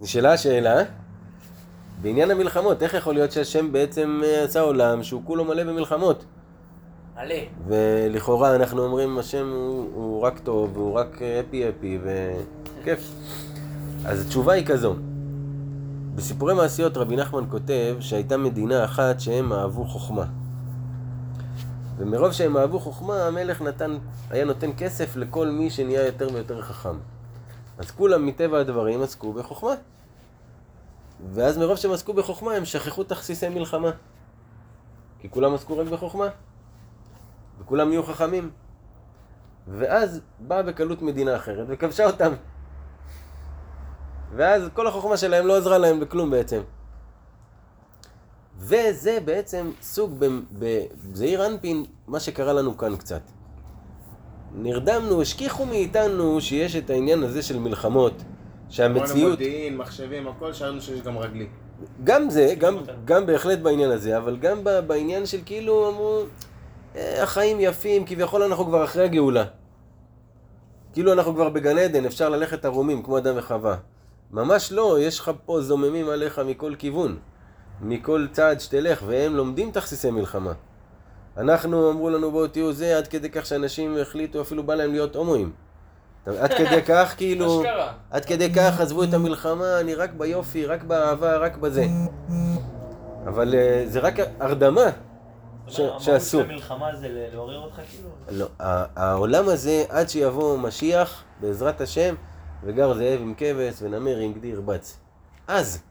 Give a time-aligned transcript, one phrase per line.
[0.00, 0.82] נשאלה השאלה,
[2.02, 6.24] בעניין המלחמות, איך יכול להיות שהשם בעצם אה, עשה עולם שהוא כולו מלא במלחמות?
[7.16, 7.34] מלא.
[7.68, 13.14] ולכאורה אנחנו אומרים השם הוא, הוא רק טוב, והוא רק אפי אפי וכיף.
[14.04, 14.94] אז התשובה היא כזו,
[16.14, 20.24] בסיפורי מעשיות רבי נחמן כותב שהייתה מדינה אחת שהם אהבו חוכמה.
[21.96, 23.96] ומרוב שהם אהבו חוכמה, המלך נתן,
[24.30, 26.96] היה נותן כסף לכל מי שנהיה יותר ויותר חכם.
[27.78, 29.74] אז כולם מטבע הדברים עסקו בחוכמה.
[31.30, 33.90] ואז מרוב שהם עסקו בחוכמה, הם שכחו תכסיסי מלחמה.
[35.18, 36.28] כי כולם עסקו רק בחוכמה.
[37.58, 38.50] וכולם נהיו חכמים.
[39.68, 42.32] ואז באה בקלות מדינה אחרת וכבשה אותם.
[44.36, 46.62] ואז כל החוכמה שלהם לא עזרה להם בכלום בעצם.
[48.58, 53.22] וזה בעצם סוג בזעיר אנפין, מה שקרה לנו כאן קצת.
[54.54, 58.22] נרדמנו, השכיחו מאיתנו שיש את העניין הזה של מלחמות,
[58.68, 59.30] שהמציאות...
[59.30, 61.46] מודיעין, מחשבים, הכל, שאלנו שיש גם רגלי.
[62.04, 66.22] גם זה, גם, גם בהחלט בעניין הזה, אבל גם בעניין של כאילו אמרו,
[66.96, 69.44] אה, החיים יפים, כביכול אנחנו כבר אחרי הגאולה.
[70.92, 73.76] כאילו אנחנו כבר בגן עדן, אפשר ללכת ערומים כמו אדם וחווה.
[74.30, 77.16] ממש לא, יש לך פה זוממים עליך מכל כיוון,
[77.82, 80.52] מכל צעד שתלך, והם לומדים תכסיסי מלחמה.
[81.36, 85.16] אנחנו, אמרו לנו בואו תהיו זה, עד כדי כך שאנשים החליטו, אפילו בא להם להיות
[85.16, 85.52] הומואים.
[86.26, 87.62] עד כדי כך כאילו,
[88.10, 91.86] עד כדי כך עזבו את המלחמה, אני רק ביופי, רק באהבה, רק בזה.
[93.26, 94.90] אבל אה, זה רק הרדמה
[95.66, 95.82] שעשו.
[95.82, 98.08] המהות של המלחמה זה לעורר אותך כאילו?
[98.30, 98.46] לא,
[98.96, 102.14] העולם הזה, עד שיבוא משיח, בעזרת השם,
[102.64, 104.98] וגר זאב עם כבש ונמר עם גדי ירבץ.
[105.48, 105.82] אז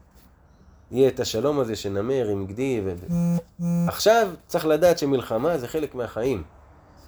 [0.90, 2.94] יהיה את השלום הזה שנמר עם גדי ו...
[3.88, 6.42] עכשיו צריך לדעת שמלחמה זה חלק מהחיים.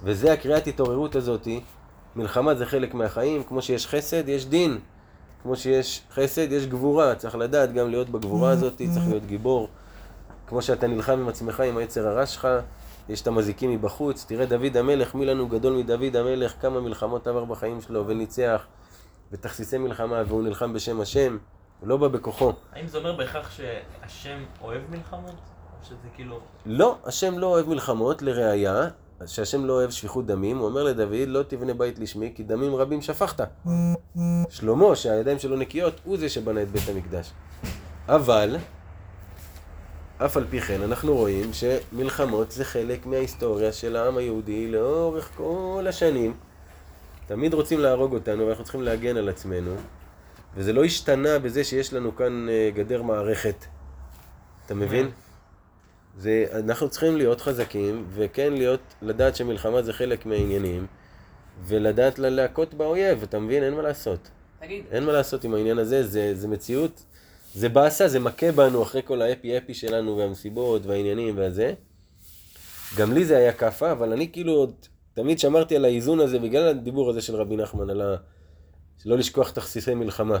[0.03, 1.61] וזה הקריאת התעוררות הזאתי.
[2.15, 4.77] מלחמה זה חלק מהחיים, כמו שיש חסד, יש דין.
[5.43, 7.15] כמו שיש חסד, יש גבורה.
[7.15, 9.69] צריך לדעת גם להיות בגבורה הזאת, צריך להיות גיבור.
[10.47, 12.47] כמו שאתה נלחם עם עצמך, עם היצר הרע שלך,
[13.09, 14.25] יש את המזיקים מבחוץ.
[14.27, 18.65] תראה דוד המלך, מי לנו גדול מדוד המלך, כמה מלחמות עבר בחיים שלו וניצח.
[19.31, 21.37] בתכסיסי מלחמה, והוא נלחם בשם השם,
[21.79, 22.53] הוא לא בא בכוחו.
[22.73, 25.35] האם זה אומר בהכרח שהשם אוהב מלחמות?
[25.79, 26.39] או שזה כאילו...
[26.65, 28.87] לא, השם לא אוהב מלחמות, לראיה,
[29.25, 33.01] שהשם לא אוהב שפיכות דמים, הוא אומר לדוד, לא תבנה בית לשמי, כי דמים רבים
[33.01, 33.47] שפכת.
[34.49, 37.31] שלמה, שהידיים שלו נקיות, הוא זה שבנה את בית המקדש.
[38.07, 38.57] אבל,
[40.17, 45.85] אף על פי כן, אנחנו רואים שמלחמות זה חלק מההיסטוריה של העם היהודי לאורך כל
[45.89, 46.33] השנים.
[47.27, 49.71] תמיד רוצים להרוג אותנו ואנחנו צריכים להגן על עצמנו
[50.57, 53.65] וזה לא השתנה בזה שיש לנו כאן אה, גדר מערכת.
[54.65, 55.09] אתה מבין?
[56.17, 60.87] זה, אנחנו צריכים להיות חזקים וכן להיות, לדעת שמלחמה זה חלק מהעניינים
[61.65, 63.63] ולדעת להכות באויב, אתה מבין?
[63.63, 64.29] אין מה לעשות.
[64.59, 64.85] תגיד.
[64.91, 67.03] אין מה לעשות עם העניין הזה, זה, זה מציאות,
[67.53, 71.73] זה באסה, זה מכה בנו אחרי כל האפי אפי שלנו והמסיבות והעניינים והזה.
[72.97, 74.73] גם לי זה היה כאפה, אבל אני כאילו עוד
[75.13, 78.15] תמיד שמרתי על האיזון הזה בגלל הדיבור הזה של רבי נחמן, על ה...
[79.05, 80.37] לא לשכוח תכסיסי מלחמה.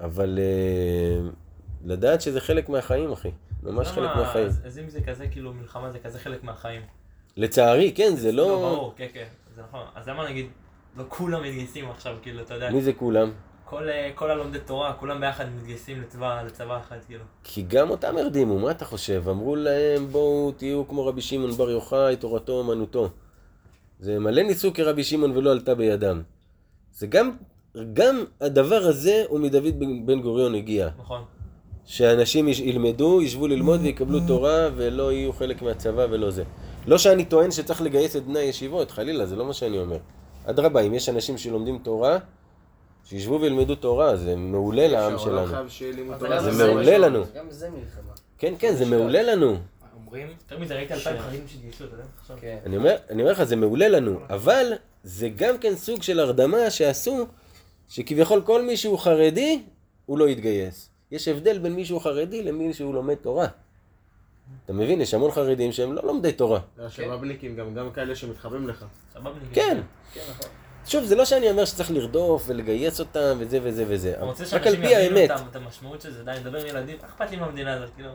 [0.00, 1.34] אבל uh,
[1.84, 3.30] לדעת שזה חלק מהחיים, אחי.
[3.62, 4.46] ממש חלק מהחיים.
[4.46, 6.82] אז, אז אם זה כזה, כאילו, מלחמה זה כזה חלק מהחיים.
[7.36, 8.46] לצערי, כן, זה לא...
[8.48, 9.86] לא, ברור, כן, כן, זה נכון.
[9.94, 10.46] אז למה נגיד,
[10.96, 12.70] לא כולם מתגייסים עכשיו, כאילו, אתה יודע...
[12.70, 13.30] מי זה כולם?
[13.64, 17.24] כל, אה, כל הלומדי תורה, כולם ביחד מתגייסים לצבא, לצבא אחד, כאילו.
[17.44, 19.28] כי גם אותם הרדימו, מה אתה חושב?
[19.28, 23.10] אמרו להם, בואו תהיו כמו רבי שמעון בר יוחאי, תורתו אומנותו.
[24.00, 26.22] זה מלא ניסו כרבי שמעון ולא עלתה בידם.
[26.98, 27.30] זה גם,
[27.92, 29.64] גם הדבר הזה הוא מדוד
[30.06, 30.88] בן גוריון הגיע.
[30.98, 31.24] נכון.
[31.84, 36.44] שאנשים ילמדו, ישבו ללמוד ויקבלו תורה ולא יהיו חלק מהצבא ולא זה.
[36.86, 39.98] לא שאני טוען שצריך לגייס את בני הישיבות, חלילה, זה לא מה שאני אומר.
[40.44, 42.18] אדרבה, אם יש אנשים שלומדים תורה,
[43.04, 45.66] שישבו וילמדו תורה, זה מעולה לעם שלנו.
[46.40, 47.22] זה מעולה לנו.
[47.34, 48.12] גם זה מלחמה.
[48.38, 49.56] כן, כן, זה מעולה לנו.
[50.06, 51.94] אומרים, יותר מזה ראיתי אלפיים חרדים שהתגייסו, אתה
[52.32, 52.58] יודע.
[53.10, 54.72] אני אומר לך, זה מעולה לנו, אבל
[55.08, 57.26] זה גם כן סוג של הרדמה שעשו,
[57.88, 59.62] שכביכול כל מי שהוא חרדי,
[60.06, 60.90] הוא לא יתגייס.
[61.10, 63.46] יש הבדל בין מישהו חרדי למי שהוא לומד תורה.
[64.64, 65.00] אתה מבין?
[65.00, 66.60] יש המון חרדים שהם לא לומדי תורה.
[66.88, 68.84] שבבניקים, גם כאלה שמתחברים לך.
[69.52, 69.80] כן.
[70.86, 74.14] שוב, זה לא שאני אומר שצריך לרדוף ולגייס אותם וזה וזה וזה.
[74.52, 75.30] רק על פי האמת.
[75.50, 78.10] את המשמעות של זה, די, נדבר עם ילדים, אכפת לי מהמדינה הזאת, כאילו...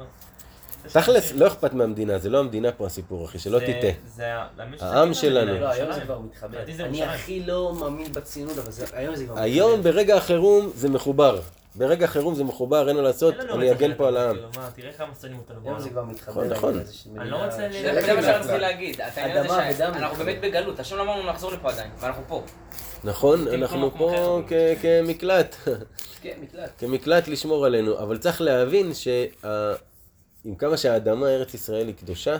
[0.92, 4.46] תכלס, לא אכפת מהמדינה, זה לא המדינה פה הסיפור, אחי, שלא תטעה.
[4.80, 5.60] העם שלנו.
[5.60, 6.58] לא, היום זה כבר מתחבר.
[6.80, 9.46] אני הכי לא מאמין בציונות, אבל היום זה כבר מתחבר.
[9.46, 11.40] היום, ברגע החירום, זה מחובר.
[11.76, 14.36] ברגע חירום זה מחובר, אין מה לעשות, אין לנו אני רצח אגן פה על העם.
[14.36, 16.04] כאילו, תראה כמה שונאים אותנו היום זה בעולם.
[16.04, 16.44] כבר מתחבר.
[16.44, 16.84] נכון, נכון.
[17.22, 19.94] אני לא רוצה זה מה שרציתי להגיד, אדמה ודם.
[19.94, 22.44] שאנחנו באמת בגלות, השם לא אמר לנו לחזור לפה עדיין, ואנחנו פה.
[23.04, 23.92] נכון, אנחנו.
[23.98, 24.42] פה
[24.82, 25.56] כמקלט,
[26.22, 26.70] כן, מקלט.
[26.78, 28.92] כמקלט לשמור עלינו, אבל צריך להבין
[30.44, 32.38] שעם כמה שהאדמה, ארץ ישראל היא קדושה,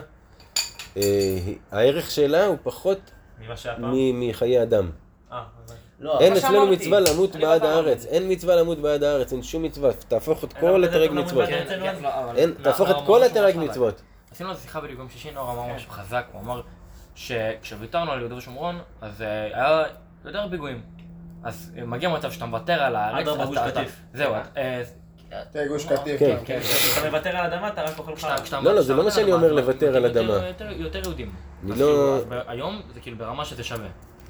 [0.96, 1.38] אה,
[1.72, 2.98] הערך שלה הוא פחות
[4.14, 4.90] מחיי אדם.
[5.32, 5.44] אה.
[6.00, 6.66] לא, אין אצלנו.
[6.66, 10.44] מצווה למות בעד לא פעם הארץ, אין מצווה למות בעד הארץ, אין שום מצווה, תהפוך
[10.44, 11.48] את כל התרג מצוות.
[11.48, 11.68] בעד.
[11.68, 11.94] כן,
[12.36, 14.02] כן, תהפוך את כל התרג מצוות.
[14.30, 16.62] עשינו על זה שיחה בדיוק ביום שישי, נאור אמר משהו חזק, הוא אמר
[17.14, 19.82] שכשוויתרנו על יהודה ושומרון, אז אה, היה
[20.24, 20.82] יותר פיגועים.
[21.42, 23.26] אז מגיע מצב שאתה מוותר על הארץ.
[24.14, 24.34] זהו,
[25.52, 26.18] תהיה גוש קטיף.
[26.18, 26.36] כן.
[26.44, 28.64] כן, כשאתה מוותר על אדמה, אתה רק אוכל חלב.
[28.64, 30.34] לא, לא, זה לא מה שאני אומר לוותר על אדמה.
[30.78, 31.32] יותר- יהודים.
[31.70, 33.88] אני לא- היום זה כאילו ברמה שזה שווה.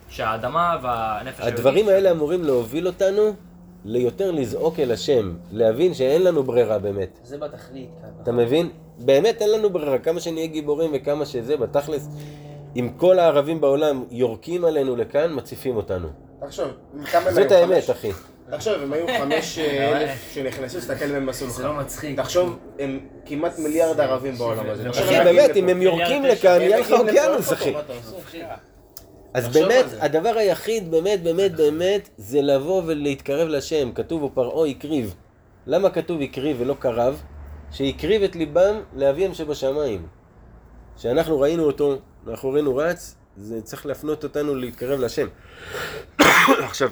[0.08, 3.34] שהאדמה והנפש הדברים האלה אמורים להוביל אותנו
[3.84, 7.18] ליותר לזעוק אל השם, להבין שאין לנו ברירה באמת.
[7.24, 8.10] זה בתכלית כאן.
[8.22, 8.68] אתה מבין?
[8.98, 12.08] באמת אין לנו ברירה, כמה שנהיה גיבורים וכמה שזה, בתכלס,
[12.76, 16.08] אם כל הערבים בעולם יורקים עלינו לכאן, מציפים אותנו.
[16.46, 16.68] תחשוב,
[17.12, 17.52] כמה זאת?
[17.52, 17.90] האמת?
[17.90, 18.10] אחי.
[18.50, 21.52] תחשוב, הם היו חמש אה, אלף שנכנסו, תסתכל מה הם עשו לך.
[21.52, 22.20] זה לא מצחיק.
[22.20, 24.91] תחשוב, הם כמעט מיליארד ערבים בעולם הזה.
[24.91, 25.82] אחי, באמת, אם הם.
[25.82, 27.75] יורקים לכאן, יהיה לך אוקיינוס, אחי.
[29.35, 29.85] אז באמת.
[30.00, 33.93] הדבר היחיד, באמת, באמת, באמת, זה לבוא ולהתקרב להשם.
[33.93, 35.14] כתוב, ופרעה הקריב.
[35.67, 37.23] למה כתוב הקריב ולא קרב?
[37.70, 40.06] שהקריב את ליבם לאביהם שבשמיים.
[40.97, 45.26] שאנחנו ראינו אותו, מאחורינו רץ, זה צריך להפנות אותנו להתקרב להשם.
[46.69, 46.90] עכשיו,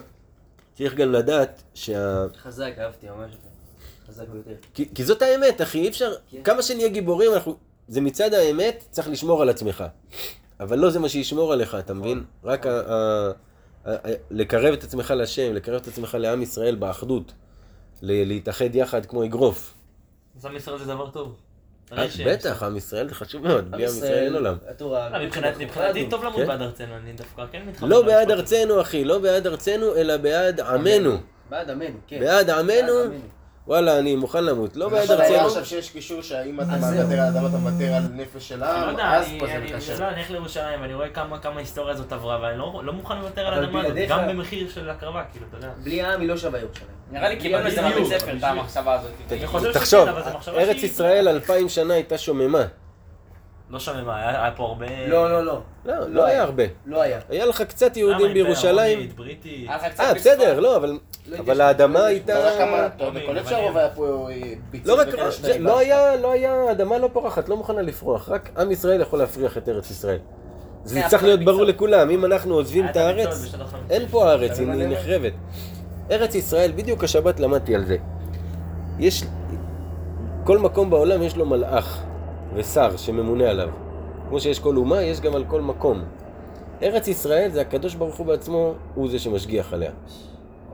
[0.82, 2.26] צריך גם לדעת שה...
[2.42, 3.48] חזק, אהבתי ממש את זה.
[4.12, 4.50] חזק ביותר.
[4.74, 6.42] כי, כי זאת האמת, אחי, אי אפשר, כן.
[6.42, 7.56] כמה שנהיה גיבורים, אנחנו,
[7.88, 9.84] זה מצד האמת, צריך לשמור על עצמך.
[10.60, 12.24] אבל לא זה מה שישמור עליך, אתה מבין?
[12.44, 13.30] רק ה, ה,
[13.84, 17.32] ה, ה, לקרב את עצמך להשם, לקרב את עצמך לעם ישראל באחדות.
[18.02, 19.74] ל- להתאחד יחד כמו אגרוף.
[20.38, 21.36] אז עם ישראל זה דבר טוב.
[21.98, 24.54] אה, בטח, עם ישראל זה חשוב מאוד, בלי עם ישראל אין עולם.
[25.24, 26.46] מבחינת- מבחינתי טוב למות כן?
[26.46, 27.88] בעד ארצנו, אני דווקא כן מתחבר.
[27.88, 28.30] לא בעד.
[28.30, 31.16] ארצנו, אחי, לא בעד ארצנו, אלא בעד עמנו.
[31.50, 32.20] בעד עמנו, כן.
[32.20, 32.92] בעד עמנו,
[33.66, 34.76] וואלה, אני מוכן למות.
[34.76, 35.46] לא בעד אבל ארצנו.
[35.46, 36.68] עכשיו שיש קישור שהאם אתה.
[36.70, 39.46] מוותר על אדמה, אתה מוותר על נפש של אני לא העם, יודע, אז אני- פה
[39.46, 39.94] זה אני מקשר.
[40.00, 43.18] לא, אני הולך לירושלים ואני רואה כמה כמה ההיסטוריה הזאת עברה ואני לא לא מוכן
[43.18, 45.68] לוותר על האדמה הזאת, גם במחיר של הקרבה, כאילו, אתה יודע.
[45.82, 46.86] בלי העם היא לא שווה ירושלים.
[47.12, 49.10] נראה לי קיבלנו את זה בדיוק, מהבית ספר, את המחשבה הזאת.
[49.30, 50.08] אני תחשוב,
[50.48, 52.64] ארץ ישראל אלפיים שנה הייתה שוממה.
[53.72, 54.86] לא שומע, היה היה פה הרבה...
[55.06, 55.60] לא, לא, לא.
[55.84, 56.42] לא, לא לא היה היה.
[56.42, 56.62] הרבה.
[56.86, 57.18] לא היה.
[57.28, 59.08] היה לך קצת למה, יהודים בירושלים.
[59.64, 60.14] לך קצת אה.
[60.14, 62.34] בסדר, לא, אבל לא אבל האדמה לא הייתה...
[62.98, 63.44] קולט לבנים.
[63.48, 65.78] שהרוב היה פה אה, ביצים לא רק, וכאלה שאתה לא.
[65.78, 69.68] היה, לא היה, אדמה לא פורחת, לא מוכנה לפרוח, רק עם ישראל יכול להפריח את
[69.68, 70.18] ארץ ישראל.
[70.84, 71.64] זה צריך להיות ברור.
[71.64, 73.54] לכולם, אם אנחנו עוזבים את הארץ.
[73.90, 74.74] אין פה הארץ, היא מה?
[74.74, 75.32] נחרבת.
[76.10, 77.96] ארץ ישראל, בדיוק השבת למדתי על זה.
[78.98, 79.24] יש,
[80.44, 82.02] כל מקום בעולם יש לו מלאך
[82.54, 83.68] ושר שממונה עליו.
[84.28, 86.04] כמו שיש כל אומה, יש גם על כל מקום.
[86.82, 89.92] ארץ ישראל זה הקדוש ברוך הוא בעצמו, הוא זה שמשגיח עליה.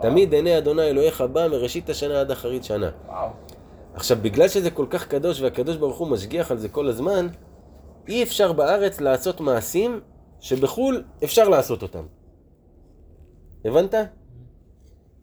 [0.01, 2.91] תמיד עיני אדוני אלוהיך בא מראשית השנה עד אחרית שנה.
[3.07, 3.29] וואו.
[3.95, 7.27] עכשיו, בגלל שזה כל כך קדוש והקדוש ברוך הוא משגיח על זה כל הזמן,
[8.09, 10.01] אי אפשר בארץ לעשות מעשים
[10.41, 12.05] שבחו"ל אפשר לעשות אותם.
[13.65, 13.95] הבנת?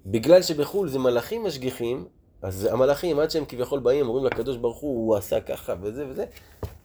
[0.05, 2.05] בגלל שבחו"ל זה מלאכים משגיחים,
[2.45, 6.25] אז המלאכים, עד שהם כביכול באים, אומרים לקדוש ברוך הוא, הוא עשה ככה וזה וזה.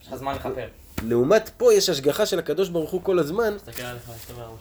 [0.03, 0.67] יש לך זמן לכפר.
[1.03, 3.57] לעומת פה יש השגחה של הקדוש ברוך הוא כל הזמן,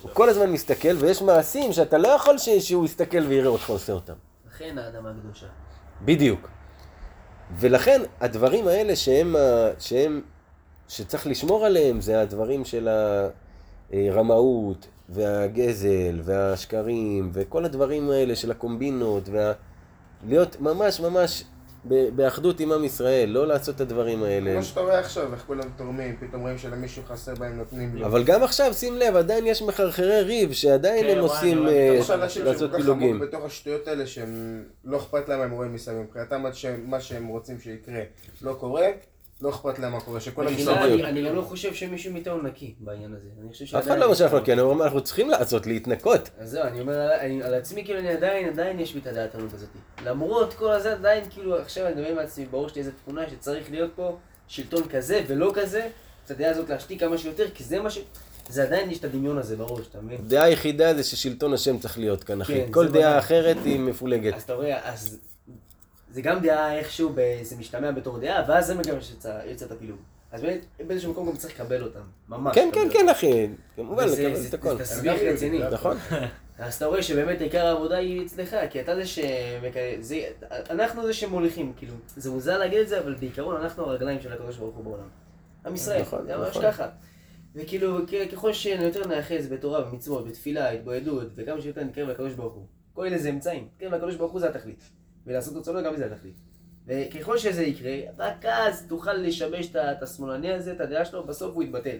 [0.02, 2.50] הוא כל הזמן מסתכל, ויש מעשים שאתה לא יכול ש...
[2.50, 4.14] שהוא יסתכל ויראה אותך עושה אותם.
[4.48, 5.46] לכן האדמה הקדושה.
[6.06, 6.50] בדיוק.
[7.60, 9.36] ולכן הדברים האלה שהם,
[9.80, 10.22] שהם,
[10.88, 12.90] שצריך לשמור עליהם, זה הדברים של
[13.94, 19.54] הרמאות, והגזל, והשקרים, וכל הדברים האלה של הקומבינות, וה...
[20.28, 21.44] להיות ממש ממש
[22.16, 24.54] באחדות עם עם ישראל, לא לעשות את הדברים האלה.
[24.54, 28.06] כמו שאתה רואה עכשיו, איך כולם תורמים, פתאום רואים שלמישהו חסר בהם נותנים לו.
[28.06, 32.10] אבל גם עכשיו, שים לב, עדיין יש מחרחרי ריב, שעדיין כן, הם עושים אה, יש
[32.10, 33.20] אנשים לעשות שכל כך פילוגים.
[33.20, 35.98] בתוך השטויות האלה שהם לא אכפת להם הם רואים מסביב.
[35.98, 38.02] מבחינתם שמה שהם רוצים שיקרה
[38.42, 38.88] לא קורה,
[39.42, 40.20] לא אכפת להם מה קורה.
[40.38, 40.68] אני מסביב.
[40.70, 43.28] לא- אני- גם לא חושב שמישהו מאיתנו נקי בעניין הזה.
[43.42, 43.90] אני חושב אף שעדיין...
[43.92, 46.30] אחד לא אומר שאנחנו כי אני אומר, אנחנו צריכים לעשות, להתנקות.
[46.40, 47.00] אז זהו, אני אומר
[47.44, 49.70] על- עצמי, כאילו, אני עדיין, עדיין יש בי את הדעתנות הזאת.
[50.06, 53.72] למרות כל הזה, עדיין, כאילו, עכשיו אני מדבר עם עצמי, ברור שלי איזה תכונה שצריך
[53.72, 54.18] להיות פה
[54.48, 55.88] שלטון כזה ולא כזה,
[56.26, 58.00] את הדעה הזאת להשתיק כמה שיותר, כי זה מה ש...
[58.50, 60.18] זה עדיין יש את הדמיון הזה בראש, אתה מבין?
[60.28, 62.54] דעה היחידה זה ששלטון השם צריך להיות כאן, אחי.
[62.66, 63.20] כן, כל דעה.
[63.20, 64.34] אחרת היא מפולגת.
[64.34, 65.20] אז אתה רואה, אז
[66.12, 69.98] זה גם דעה איכשהו, ב- זה משתמע בתור דעה, ואז זה גם שיוצא את הפילוג.
[70.32, 72.00] אז באמת, באיזשהו מקום גם צריך לקבל אותם,
[72.30, 72.56] ממש.
[72.56, 72.88] כן, כן.
[72.94, 73.48] כן, אחי.
[73.76, 74.78] כמובן, לקבל זה- את הכל.
[74.78, 75.60] זה תסביך רציני.
[75.72, 75.98] נכון.
[76.60, 79.20] אז אתה רואה שבאמת עיקר העבודה היא אצלך, כי אתה זה ש...
[80.00, 80.22] זה...
[80.70, 84.58] אנחנו זה שמוליכים, כאילו, זה מוזר להגיד את זה, אבל בעיקרון אנחנו הרגליים של הקדוש
[84.58, 85.08] ברוך הוא בעולם.
[85.66, 86.64] עם ישראל, נכון, זה ממש נכון.
[86.72, 86.88] ככה.
[87.56, 87.98] וכאילו,
[88.32, 92.66] ככל שיותר נאחז בתורה, במצוות, בתפילה, התבודדות, וכמה שיותר נתקרב לקדוש ברוך הוא.
[92.94, 94.84] כל אלה זה אמצעים, כן, לקדוש ברוך הוא זה התכלית.
[95.30, 96.34] ולעשות רצונו גם זה התכלית.
[96.88, 101.64] וככל שזה יקרה, רק אז תוכל לשבש את השמאלני הזה, את הדעה שלו, בסוף הוא
[101.64, 101.98] יתבטל.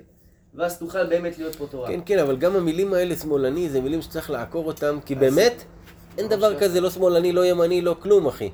[0.56, 1.88] ואז תוכל באמת להיות פה תורה.
[1.88, 5.64] כן, כן, אבל גם המילים האלה שמאלני זה מילים שצריך לעקור אותם, כי אז- באמת
[6.18, 6.60] אין דבר לא.
[6.60, 8.50] כזה, לא שמאלני, לא ימני, לא כלום, אחי.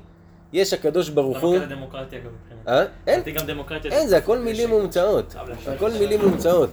[0.52, 1.56] יש הקדוש ברוך הוא...
[1.56, 2.70] למה כזה דמוקרטיה גם מבחינתי?
[2.70, 2.84] אה?
[3.06, 3.90] אין, גם דמוקרטיה.
[3.92, 5.34] אין, זה הכל מילים מומצאות.
[5.66, 6.70] הכל מילים מומצאות.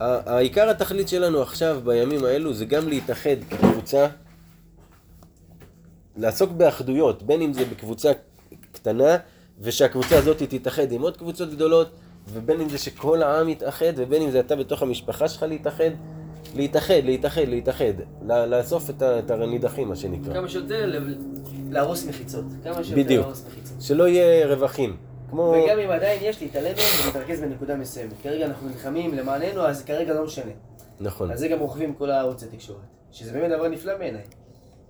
[0.00, 4.06] העיקר התכלית שלנו עכשיו, בימים האלו, זה גם להתאחד כקבוצה,
[6.16, 8.12] לעסוק באחדויות, בין אם זה בקבוצה
[8.72, 9.16] קטנה,
[9.60, 11.90] ושהקבוצה הזאת תתאחד עם עוד קבוצות גדולות,
[12.32, 15.90] ובין אם זה שכל העם יתאחד, ובין אם זה אתה בתוך המשפחה שלך להתאחד,
[16.54, 20.34] להתאחד, להתאחד, להתאחד, לאסוף את הנידחים, מה שנקרא.
[20.34, 21.00] כמה שיותר
[21.70, 22.44] להרוס מחיצות.
[22.64, 23.22] כמה שיותר בדיוק.
[23.22, 23.82] להרוס מחיצות.
[23.82, 24.96] שלא יהיה רווחים.
[25.30, 25.54] כמו...
[25.64, 28.12] וגם אם עדיין יש להתעלם מהם ולהתרכז בנקודה מסוימת.
[28.22, 30.52] כרגע אנחנו נלחמים למעננו, אז כרגע לא משנה.
[31.00, 31.30] נכון.
[31.30, 32.80] על זה גם רוכבים כל הערוץ התקשורת.
[33.12, 34.22] שזה באמת דבר נפלא בעיניי.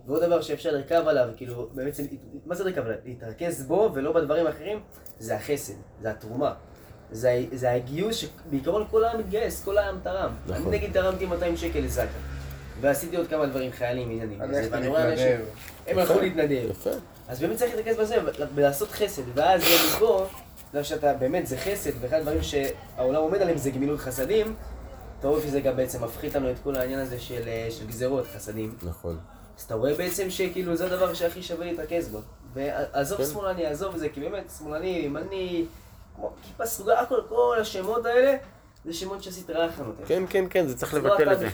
[0.06, 2.04] ועוד דבר שאפשר לרכב עליו, כאילו, בעצם,
[2.46, 2.96] מה זה לרכב עליו?
[3.04, 4.80] להתרכז בו ולא בדברים האחרים,
[5.18, 6.54] זה החסד, זה התרומה.
[7.12, 10.32] זה, זה הגיוס שבעיקרון כל העם מתגייס, כל העם תרם.
[10.46, 10.62] נכון.
[10.62, 12.06] אני נגיד תרמתי 200 שקל לזקה.
[12.80, 14.38] ועשיתי עוד כמה דברים, חיילים, עניינים.
[14.70, 15.40] ואני רואה אנשים-.
[15.86, 16.66] הם הלכו להתנדב.
[16.70, 16.90] יפה.
[17.28, 18.16] אז באמת צריך להתרכז בזה,
[18.54, 20.26] ולעשות חסד, ואז מפה,
[20.70, 24.54] בגלל שאתה באמת, זה חסד, ואחד הדברים שהעולם עומד עליהם זה גמילות חסדים,
[25.18, 28.26] אתה רואה שזה גם בעצם מפחית לנו את כל העניין הזה של, אה, של גזרות,
[28.34, 28.74] חסדים.
[28.82, 29.18] נכון.
[29.60, 32.18] אז אתה רואה בעצם שכאילו זה הדבר שהכי שווה להתרכז בו.
[32.54, 33.24] ועזוב כן.
[33.24, 35.64] שמאלני, עזוב את זה, כי באמת, שמאלני, ימני,
[36.16, 38.36] כמו כיפה סרוגה, הכל, כל השמות האלה,
[38.84, 40.06] זה שמות שהסדרה לך נותנת.
[40.06, 41.48] כן, כן, כן, זה צריך לא לבטל את זה.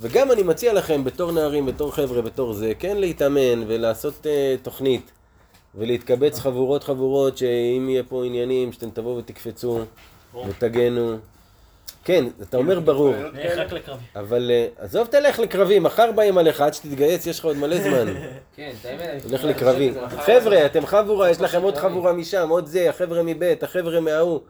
[0.00, 5.10] וגם אני מציע לכם, בתור נערים, בתור חבר'ה, בתור זה, כן להתאמן ולעשות uh, תוכנית
[5.74, 9.80] ולהתקבץ חבורות חבורות, שאם יהיה פה עניינים, שאתם תבואו ותקפצו
[10.48, 11.16] ותגנו.
[12.08, 13.14] כן, אתה אומר ברור,
[13.56, 14.02] רק לקרבי.
[14.16, 18.14] אבל uh, עזוב תלך לקרבי, מחר באים עליך, עד שתתגייס יש לך עוד מלא זמן.
[18.56, 19.44] כן, את האמת.
[19.44, 19.92] לקרבי.
[20.08, 24.40] חבר'ה, אתם חבורה, יש לכם עוד חבורה משם, עוד זה, החבר'ה מבית, החבר'ה מההוא.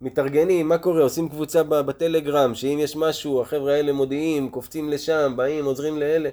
[0.00, 1.02] מתארגנים, מה קורה?
[1.02, 6.28] עושים קבוצה ב- בטלגרם, שאם יש משהו, החבר'ה האלה מודיעים, קופצים לשם, באים, עוזרים לאלה.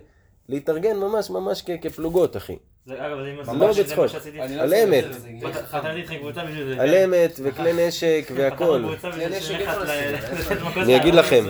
[0.50, 2.56] להתארגן ממש ממש כ- כפלוגות, אחי.
[2.86, 4.06] זה- אגב, זה לא מה בצחוק.
[4.60, 5.06] על אמת.
[6.80, 8.84] על אמת וכלי נשק והכל.
[10.82, 11.46] אני אגיד לכם.